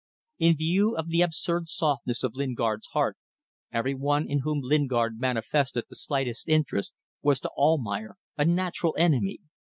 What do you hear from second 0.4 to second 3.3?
view of the absurd softness of Lingard's heart,